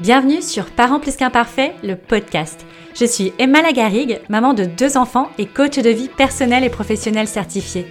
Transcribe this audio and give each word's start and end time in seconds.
Bienvenue 0.00 0.42
sur 0.42 0.66
Parents 0.66 1.00
plus 1.00 1.16
qu'imparfaits, 1.16 1.72
le 1.82 1.96
podcast. 1.96 2.64
Je 2.94 3.04
suis 3.04 3.32
Emma 3.40 3.62
Lagarigue, 3.62 4.20
maman 4.28 4.54
de 4.54 4.64
deux 4.64 4.96
enfants 4.96 5.28
et 5.38 5.46
coach 5.46 5.76
de 5.76 5.90
vie 5.90 6.08
personnelle 6.08 6.62
et 6.62 6.70
professionnelle 6.70 7.26
certifiée. 7.26 7.84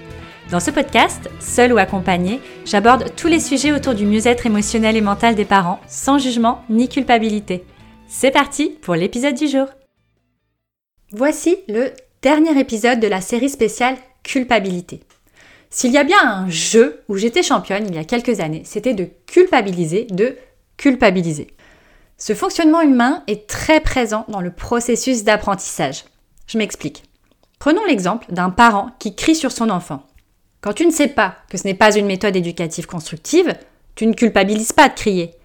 Dans 0.50 0.62
ce 0.62 0.72
podcast, 0.72 1.30
seul 1.42 1.74
ou 1.74 1.78
accompagné, 1.78 2.40
j'aborde 2.64 3.14
tous 3.18 3.28
les 3.28 3.42
sujets 3.42 3.74
autour 3.74 3.94
du 3.94 4.06
mieux-être 4.06 4.46
émotionnel 4.46 4.96
et 4.96 5.02
mental 5.02 5.36
des 5.36 5.44
parents, 5.44 5.82
sans 5.86 6.18
jugement 6.18 6.64
ni 6.70 6.88
culpabilité. 6.88 7.66
C'est 8.08 8.32
parti 8.32 8.70
pour 8.82 8.96
l'épisode 8.96 9.36
du 9.36 9.50
jour. 9.50 9.68
Voici 11.12 11.58
le 11.68 11.92
dernier 12.22 12.58
épisode 12.58 13.02
de 13.02 13.08
la 13.08 13.20
série 13.20 13.50
spéciale 13.50 13.98
Culpabilité. 14.24 15.02
S'il 15.70 15.92
y 15.92 15.98
a 15.98 16.06
bien 16.06 16.22
un 16.24 16.50
jeu 16.50 17.02
où 17.10 17.18
j'étais 17.18 17.44
championne 17.44 17.86
il 17.90 17.96
y 17.96 18.00
a 18.00 18.06
quelques 18.06 18.40
années, 18.40 18.64
c'était 18.64 18.94
de 18.94 19.10
culpabiliser, 19.26 20.06
de 20.10 20.38
culpabiliser. 20.78 21.48
Ce 22.20 22.34
fonctionnement 22.34 22.82
humain 22.82 23.24
est 23.28 23.48
très 23.48 23.80
présent 23.80 24.26
dans 24.28 24.42
le 24.42 24.50
processus 24.52 25.24
d'apprentissage. 25.24 26.04
Je 26.48 26.58
m'explique. 26.58 27.04
Prenons 27.60 27.86
l'exemple 27.86 28.26
d'un 28.30 28.50
parent 28.50 28.90
qui 28.98 29.16
crie 29.16 29.36
sur 29.36 29.52
son 29.52 29.70
enfant. 29.70 30.04
Quand 30.62 30.74
tu 30.74 30.88
ne 30.88 30.92
sais 30.92 31.10
pas 31.10 31.36
que 31.50 31.58
ce 31.58 31.66
n'est 31.66 31.76
pas 31.76 31.96
une 31.96 32.08
méthode 32.08 32.36
éducative 32.36 32.88
constructive, 32.88 33.56
tu 33.94 34.08
ne 34.08 34.14
culpabilises 34.14 34.74
pas 34.74 34.90
de 34.90 34.96
crier. 34.96 35.36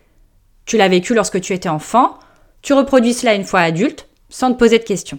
Tu 0.65 0.79
l'as 0.79 0.89
vécu 0.89 1.15
lorsque 1.15 1.43
tu 1.43 1.53
étais 1.53 1.69
enfant, 1.69 2.19
tu 2.63 2.73
reproduis 2.73 3.13
cela 3.13 3.35
une 3.35 3.45
fois 3.45 3.61
adulte, 3.61 4.09
sans 4.31 4.53
te 4.53 4.59
poser 4.59 4.79
de 4.79 4.85
questions. 4.85 5.19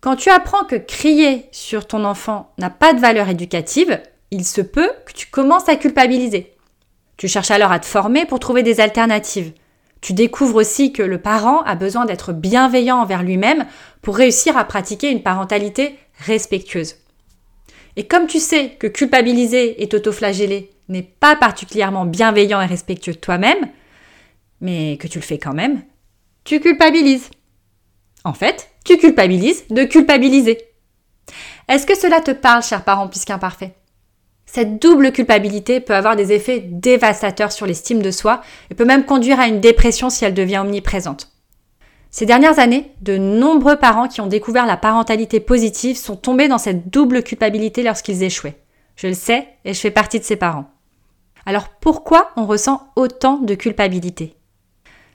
Quand 0.00 0.16
tu 0.16 0.30
apprends 0.30 0.64
que 0.64 0.76
crier 0.76 1.48
sur 1.52 1.86
ton 1.86 2.04
enfant 2.04 2.52
n'a 2.56 2.70
pas 2.70 2.94
de 2.94 3.00
valeur 3.00 3.28
éducative, 3.28 4.00
il 4.30 4.44
se 4.44 4.62
peut 4.62 4.90
que 5.04 5.12
tu 5.12 5.26
commences 5.26 5.68
à 5.68 5.76
culpabiliser. 5.76 6.54
Tu 7.18 7.28
cherches 7.28 7.50
alors 7.50 7.72
à 7.72 7.78
te 7.78 7.86
former 7.86 8.24
pour 8.24 8.40
trouver 8.40 8.62
des 8.62 8.80
alternatives. 8.80 9.52
Tu 10.00 10.12
découvres 10.12 10.56
aussi 10.56 10.92
que 10.92 11.02
le 11.02 11.18
parent 11.18 11.62
a 11.62 11.74
besoin 11.74 12.04
d'être 12.04 12.32
bienveillant 12.32 12.98
envers 12.98 13.22
lui-même 13.22 13.66
pour 14.02 14.16
réussir 14.16 14.56
à 14.56 14.64
pratiquer 14.64 15.10
une 15.10 15.22
parentalité 15.22 15.98
respectueuse. 16.18 16.96
Et 17.96 18.06
comme 18.06 18.26
tu 18.26 18.38
sais 18.38 18.70
que 18.78 18.86
culpabiliser 18.86 19.82
et 19.82 19.88
t'autoflageller 19.88 20.70
n'est 20.88 21.02
pas 21.02 21.34
particulièrement 21.34 22.04
bienveillant 22.04 22.60
et 22.60 22.66
respectueux 22.66 23.14
de 23.14 23.18
toi-même, 23.18 23.68
mais 24.60 24.96
que 24.98 25.08
tu 25.08 25.18
le 25.18 25.24
fais 25.24 25.38
quand 25.38 25.54
même, 25.54 25.82
tu 26.44 26.60
culpabilises. 26.60 27.30
En 28.24 28.34
fait, 28.34 28.70
tu 28.84 28.98
culpabilises 28.98 29.64
de 29.70 29.84
culpabiliser. 29.84 30.58
Est-ce 31.68 31.86
que 31.86 31.96
cela 31.96 32.20
te 32.20 32.30
parle, 32.30 32.62
cher 32.62 32.84
parent 32.84 33.08
puisqu'imparfait 33.08 33.74
Cette 34.46 34.80
double 34.80 35.12
culpabilité 35.12 35.80
peut 35.80 35.94
avoir 35.94 36.16
des 36.16 36.32
effets 36.32 36.60
dévastateurs 36.60 37.52
sur 37.52 37.66
l'estime 37.66 38.00
de 38.00 38.10
soi 38.10 38.40
et 38.70 38.74
peut 38.74 38.84
même 38.84 39.04
conduire 39.04 39.40
à 39.40 39.48
une 39.48 39.60
dépression 39.60 40.08
si 40.08 40.24
elle 40.24 40.34
devient 40.34 40.58
omniprésente. 40.58 41.30
Ces 42.10 42.24
dernières 42.24 42.58
années, 42.58 42.92
de 43.02 43.18
nombreux 43.18 43.76
parents 43.76 44.08
qui 44.08 44.22
ont 44.22 44.26
découvert 44.26 44.64
la 44.64 44.78
parentalité 44.78 45.40
positive 45.40 45.96
sont 45.98 46.16
tombés 46.16 46.48
dans 46.48 46.56
cette 46.56 46.88
double 46.88 47.22
culpabilité 47.22 47.82
lorsqu'ils 47.82 48.22
échouaient. 48.22 48.56
Je 48.94 49.08
le 49.08 49.14
sais 49.14 49.46
et 49.66 49.74
je 49.74 49.80
fais 49.80 49.90
partie 49.90 50.18
de 50.18 50.24
ces 50.24 50.36
parents. 50.36 50.70
Alors 51.44 51.68
pourquoi 51.68 52.30
on 52.36 52.46
ressent 52.46 52.88
autant 52.96 53.38
de 53.38 53.54
culpabilité? 53.54 54.34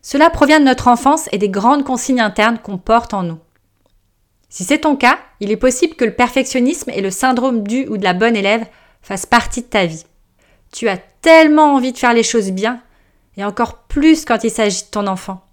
Cela 0.03 0.29
provient 0.29 0.59
de 0.59 0.65
notre 0.65 0.87
enfance 0.87 1.27
et 1.31 1.37
des 1.37 1.49
grandes 1.49 1.83
consignes 1.83 2.21
internes 2.21 2.59
qu'on 2.59 2.77
porte 2.77 3.13
en 3.13 3.23
nous. 3.23 3.39
Si 4.49 4.63
c'est 4.63 4.79
ton 4.79 4.95
cas, 4.95 5.17
il 5.39 5.51
est 5.51 5.57
possible 5.57 5.95
que 5.95 6.05
le 6.05 6.13
perfectionnisme 6.13 6.91
et 6.91 7.01
le 7.01 7.09
syndrome 7.09 7.63
du 7.63 7.87
ou 7.87 7.97
de 7.97 8.03
la 8.03 8.13
bonne 8.13 8.35
élève 8.35 8.65
fassent 9.01 9.25
partie 9.25 9.61
de 9.61 9.67
ta 9.67 9.85
vie. 9.85 10.05
Tu 10.71 10.87
as 10.87 10.97
tellement 10.97 11.75
envie 11.75 11.91
de 11.91 11.97
faire 11.97 12.13
les 12.13 12.23
choses 12.23 12.51
bien, 12.51 12.81
et 13.37 13.43
encore 13.43 13.83
plus 13.83 14.25
quand 14.25 14.43
il 14.43 14.51
s'agit 14.51 14.83
de 14.83 14.89
ton 14.89 15.07
enfant. 15.07 15.45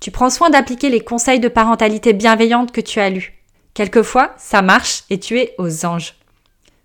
Tu 0.00 0.10
prends 0.10 0.30
soin 0.30 0.50
d'appliquer 0.50 0.88
les 0.88 1.00
conseils 1.00 1.40
de 1.40 1.48
parentalité 1.48 2.12
bienveillante 2.12 2.72
que 2.72 2.80
tu 2.80 3.00
as 3.00 3.10
lus. 3.10 3.34
Quelquefois, 3.74 4.32
ça 4.38 4.62
marche 4.62 5.04
et 5.10 5.20
tu 5.20 5.38
es 5.38 5.54
aux 5.58 5.84
anges. 5.84 6.14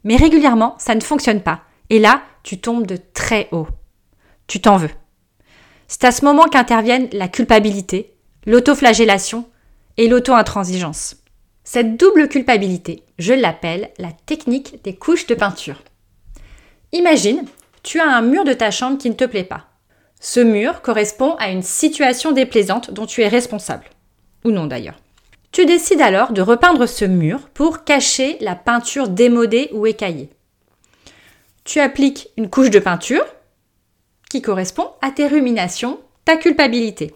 Mais 0.03 0.17
régulièrement, 0.17 0.75
ça 0.77 0.95
ne 0.95 1.01
fonctionne 1.01 1.41
pas. 1.41 1.61
Et 1.89 1.99
là, 1.99 2.21
tu 2.43 2.59
tombes 2.59 2.85
de 2.85 2.97
très 2.97 3.47
haut. 3.51 3.67
Tu 4.47 4.61
t'en 4.61 4.77
veux. 4.77 4.89
C'est 5.87 6.03
à 6.03 6.11
ce 6.11 6.25
moment 6.25 6.45
qu'interviennent 6.45 7.09
la 7.11 7.27
culpabilité, 7.27 8.15
l'autoflagellation 8.45 9.47
et 9.97 10.07
l'auto-intransigeance. 10.07 11.15
Cette 11.67 11.97
double 11.97 12.29
culpabilité, 12.29 13.01
je 13.17 13.33
l'appelle 13.33 13.89
la 13.97 14.11
technique 14.27 14.83
des 14.83 14.95
couches 14.95 15.25
de 15.25 15.33
peinture. 15.33 15.81
Imagine, 16.91 17.43
tu 17.81 17.99
as 17.99 18.07
un 18.07 18.21
mur 18.21 18.43
de 18.43 18.53
ta 18.53 18.69
chambre 18.69 18.99
qui 18.99 19.09
ne 19.09 19.15
te 19.15 19.25
plaît 19.25 19.43
pas. 19.43 19.65
Ce 20.21 20.39
mur 20.39 20.83
correspond 20.83 21.35
à 21.39 21.49
une 21.49 21.63
situation 21.63 22.31
déplaisante 22.31 22.91
dont 22.91 23.07
tu 23.07 23.21
es 23.21 23.27
responsable. 23.27 23.85
Ou 24.45 24.51
non 24.51 24.67
d'ailleurs. 24.67 24.99
Tu 25.51 25.65
décides 25.65 26.01
alors 26.01 26.33
de 26.33 26.41
repeindre 26.43 26.85
ce 26.85 27.03
mur 27.03 27.49
pour 27.55 27.83
cacher 27.83 28.37
la 28.41 28.55
peinture 28.55 29.09
démodée 29.09 29.69
ou 29.73 29.87
écaillée. 29.87 30.29
Tu 31.63 31.79
appliques 31.79 32.29
une 32.37 32.51
couche 32.51 32.69
de 32.69 32.79
peinture 32.79 33.25
qui 34.29 34.43
correspond 34.43 34.91
à 35.01 35.09
tes 35.09 35.27
ruminations, 35.27 35.99
ta 36.25 36.37
culpabilité. 36.37 37.15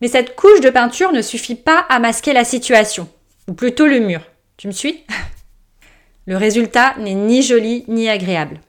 Mais 0.00 0.08
cette 0.08 0.36
couche 0.36 0.60
de 0.60 0.70
peinture 0.70 1.12
ne 1.12 1.20
suffit 1.20 1.54
pas 1.54 1.84
à 1.90 1.98
masquer 1.98 2.32
la 2.32 2.44
situation 2.44 3.10
ou 3.48 3.54
plutôt 3.54 3.86
le 3.86 4.00
mur. 4.00 4.22
Tu 4.56 4.66
me 4.66 4.72
suis? 4.72 5.04
Le 6.26 6.36
résultat 6.36 6.94
n'est 6.98 7.14
ni 7.14 7.42
joli 7.42 7.84
ni 7.88 8.08
agréable. 8.08 8.60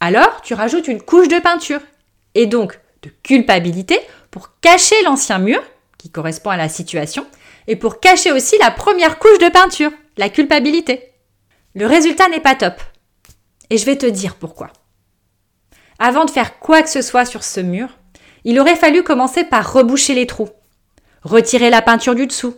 Alors, 0.00 0.42
tu 0.42 0.54
rajoutes 0.54 0.88
une 0.88 1.00
couche 1.00 1.28
de 1.28 1.38
peinture 1.38 1.80
et 2.34 2.46
donc 2.46 2.80
de 3.02 3.10
culpabilité 3.22 4.00
pour 4.30 4.58
cacher 4.60 5.00
l'ancien 5.04 5.38
mur, 5.38 5.62
qui 5.98 6.10
correspond 6.10 6.50
à 6.50 6.56
la 6.56 6.68
situation, 6.68 7.26
et 7.68 7.76
pour 7.76 8.00
cacher 8.00 8.32
aussi 8.32 8.58
la 8.58 8.72
première 8.72 9.18
couche 9.18 9.38
de 9.38 9.48
peinture, 9.48 9.92
la 10.16 10.28
culpabilité. 10.28 11.12
Le 11.74 11.86
résultat 11.86 12.28
n'est 12.28 12.40
pas 12.40 12.54
top. 12.56 12.74
Et 13.70 13.78
je 13.78 13.86
vais 13.86 13.96
te 13.96 14.06
dire 14.06 14.34
pourquoi. 14.34 14.70
Avant 15.98 16.24
de 16.24 16.30
faire 16.30 16.58
quoi 16.58 16.82
que 16.82 16.90
ce 16.90 17.02
soit 17.02 17.24
sur 17.24 17.44
ce 17.44 17.60
mur, 17.60 17.88
il 18.44 18.58
aurait 18.60 18.76
fallu 18.76 19.02
commencer 19.02 19.44
par 19.44 19.72
reboucher 19.72 20.14
les 20.14 20.26
trous, 20.26 20.50
retirer 21.22 21.70
la 21.70 21.82
peinture 21.82 22.14
du 22.14 22.26
dessous, 22.26 22.54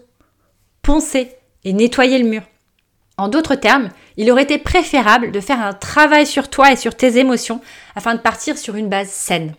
poncer 0.86 1.32
et 1.64 1.72
nettoyer 1.72 2.16
le 2.19 2.28
mur. 2.28 2.42
En 3.19 3.26
d'autres 3.28 3.56
termes, 3.56 3.88
il 4.16 4.30
aurait 4.30 4.44
été 4.44 4.56
préférable 4.56 5.32
de 5.32 5.41
faire 5.41 5.60
un 5.60 5.72
travail 5.72 6.26
sur 6.26 6.48
toi 6.48 6.70
et 6.70 6.76
sur 6.76 6.94
tes 6.94 7.19
émotions 7.19 7.60
afin 7.97 8.14
de 8.14 8.20
partir 8.20 8.56
sur 8.56 8.76
une 8.76 8.88
base 8.88 9.08
saine. 9.08 9.54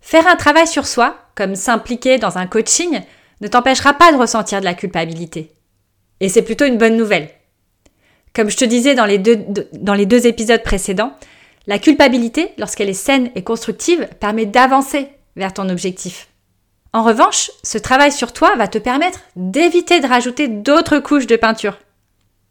Faire 0.00 0.26
un 0.26 0.34
travail 0.34 0.66
sur 0.66 0.86
soi, 0.86 1.16
comme 1.36 1.54
s'impliquer 1.54 2.18
dans 2.18 2.38
un 2.38 2.48
coaching, 2.48 3.00
ne 3.40 3.46
t'empêchera 3.46 3.94
pas 3.94 4.10
de 4.10 4.16
ressentir 4.18 4.58
de 4.58 4.64
la 4.64 4.74
culpabilité. 4.74 5.52
Et 6.18 6.28
c'est 6.28 6.42
plutôt 6.42 6.64
une 6.64 6.78
bonne 6.78 6.96
nouvelle. 6.96 7.30
Comme 8.34 8.50
je 8.50 8.56
te 8.56 8.64
disais 8.64 8.96
dans 8.96 9.06
les 9.06 9.18
deux, 9.18 9.38
dans 9.74 9.94
les 9.94 10.06
deux 10.06 10.26
épisodes 10.26 10.62
précédents, 10.64 11.12
la 11.68 11.78
culpabilité, 11.78 12.50
lorsqu'elle 12.58 12.88
est 12.88 12.94
saine 12.94 13.30
et 13.36 13.44
constructive, 13.44 14.08
permet 14.18 14.46
d'avancer 14.46 15.06
vers 15.36 15.54
ton 15.54 15.68
objectif. 15.68 16.28
En 16.92 17.02
revanche, 17.02 17.50
ce 17.62 17.78
travail 17.78 18.12
sur 18.12 18.32
toi 18.32 18.54
va 18.56 18.66
te 18.66 18.78
permettre 18.78 19.20
d'éviter 19.36 20.00
de 20.00 20.06
rajouter 20.06 20.48
d'autres 20.48 20.98
couches 20.98 21.26
de 21.26 21.36
peinture. 21.36 21.78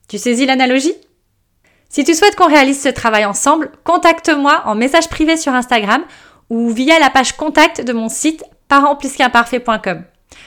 Tu 0.08 0.18
saisis 0.18 0.46
l'analogie? 0.46 0.94
Si 1.90 2.03
tu 2.03 2.14
souhaites 2.14 2.36
qu'on 2.36 2.48
réalise 2.48 2.81
ce 2.81 2.90
travail 2.90 3.25
ensemble, 3.25 3.72
contacte-moi 3.84 4.62
en 4.66 4.75
message 4.75 5.09
privé 5.09 5.38
sur 5.38 5.53
Instagram 5.53 6.03
ou 6.50 6.70
via 6.70 7.00
la 7.00 7.09
page 7.09 7.34
contact 7.34 7.81
de 7.81 7.94
mon 7.94 8.09
site 8.09 8.44
parentsplusqu'imparfait.com. 8.68 10.03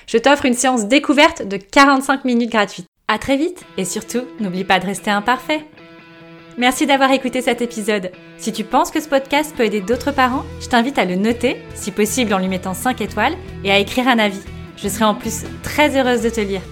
Je 0.07 0.19
t'offre 0.19 0.47
une 0.47 0.55
séance 0.55 0.87
découverte 0.87 1.47
de 1.47 1.57
45 1.57 2.25
minutes 2.25 2.51
gratuite. 2.51 2.87
À 3.09 3.19
très 3.19 3.37
vite 3.37 3.65
et 3.77 3.85
surtout, 3.85 4.23
n'oublie 4.39 4.65
pas 4.65 4.79
de 4.79 4.87
rester 4.87 5.11
imparfait. 5.11 5.67
Merci 6.59 6.87
d'avoir 6.87 7.11
écouté 7.13 7.43
cet 7.43 7.63
épisode. 7.63 8.11
Si 8.39 8.53
tu 8.53 8.65
penses 8.65 8.91
que 8.91 9.01
ce 9.01 9.09
podcast 9.09 9.55
peut 9.57 9.65
aider 9.65 9.81
d'autres 9.81 10.13
parents, 10.13 10.45
je 10.61 10.69
t'invite 10.69 10.99
à 10.99 11.05
le 11.05 11.17
noter, 11.17 11.57
si 11.75 11.91
possible 11.91 12.35
en 12.35 12.39
lui 12.39 12.49
mettant 12.49 12.75
5 12.75 13.01
étoiles, 13.01 13.37
et 13.65 13.71
à 13.71 13.79
écrire 13.79 14.09
un 14.09 14.19
avis. 14.19 14.43
Je 14.77 14.89
serai 14.89 15.05
en 15.05 15.15
plus 15.15 15.45
très 15.63 15.97
heureuse 15.97 16.23
de 16.23 16.31
te 16.31 16.41
lire. 16.41 16.63